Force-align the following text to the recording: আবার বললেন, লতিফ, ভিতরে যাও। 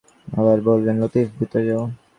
আবার 0.31 0.57
বললেন, 0.61 0.95
লতিফ, 1.01 1.27
ভিতরে 1.39 1.63
যাও। 1.69 1.83